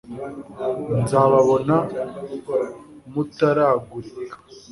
[1.01, 1.75] nzababona
[3.11, 4.37] mutaragulika